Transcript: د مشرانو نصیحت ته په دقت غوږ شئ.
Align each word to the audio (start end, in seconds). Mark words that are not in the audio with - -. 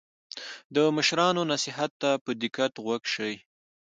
د 0.75 0.77
مشرانو 0.97 1.41
نصیحت 1.51 1.91
ته 2.01 2.11
په 2.23 2.31
دقت 2.41 2.73
غوږ 2.83 3.03
شئ. 3.13 3.33